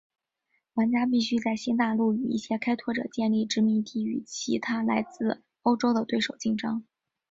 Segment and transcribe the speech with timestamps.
[0.73, 6.83] 玩家必须在新大陆与一些开拓者建立殖民地与其他来自欧洲的对手竞争。